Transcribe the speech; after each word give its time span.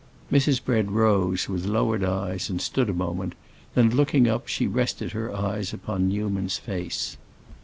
Mrs. 0.31 0.65
Bread 0.65 0.89
rose, 0.93 1.47
with 1.47 1.67
lowered 1.67 2.03
eyes, 2.03 2.49
and 2.49 2.59
stood 2.59 2.89
a 2.89 2.91
moment; 2.91 3.33
then, 3.75 3.91
looking 3.91 4.27
up, 4.27 4.47
she 4.47 4.65
rested 4.65 5.11
her 5.11 5.31
eyes 5.31 5.73
upon 5.75 6.09
Newman's 6.09 6.57
face. 6.57 7.17